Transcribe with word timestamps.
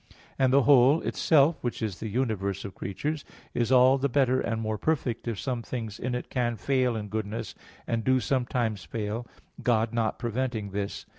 2). 0.09 0.15
And 0.39 0.51
the 0.51 0.63
whole 0.63 1.01
itself, 1.03 1.57
which 1.63 1.79
is 1.83 1.99
the 1.99 2.07
universe 2.09 2.65
of 2.65 2.73
creatures, 2.73 3.23
is 3.53 3.71
all 3.71 3.99
the 3.99 4.09
better 4.09 4.39
and 4.41 4.59
more 4.59 4.79
perfect 4.79 5.27
if 5.27 5.39
some 5.39 5.61
things 5.61 5.99
in 5.99 6.15
it 6.15 6.31
can 6.31 6.55
fail 6.55 6.95
in 6.95 7.07
goodness, 7.07 7.53
and 7.85 8.03
do 8.03 8.19
sometimes 8.19 8.83
fail, 8.83 9.27
God 9.61 9.93
not 9.93 10.17
preventing 10.17 10.71
this. 10.71 11.05